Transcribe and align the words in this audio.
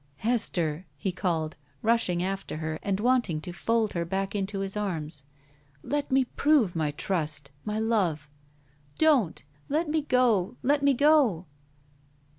"Hester," 0.17 0.87
he 0.97 1.11
called, 1.11 1.55
rushing 1.83 2.23
after 2.23 2.57
her 2.57 2.79
and 2.81 2.99
wanting 2.99 3.39
to 3.41 3.53
fold 3.53 3.93
her 3.93 4.03
back 4.03 4.33
into 4.33 4.61
his 4.61 4.75
arms, 4.75 5.25
"let 5.83 6.09
me 6.11 6.25
prove 6.25 6.75
my 6.75 6.89
trust— 6.89 7.51
^my 7.67 7.79
love 7.79 8.27
—""Don't! 8.97 9.43
Let 9.69 9.87
me 9.89 10.01
go! 10.01 10.57
Let 10.63 10.81
me 10.81 10.95
go!" 10.95 11.45